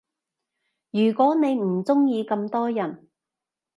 [0.89, 3.07] 如果你唔鐘意咁多人